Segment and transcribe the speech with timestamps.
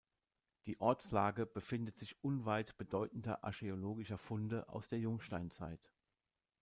[0.65, 5.91] Die Ortslage befindet sich unweit bedeutender archäologischer Funde aus der Jungsteinzeit.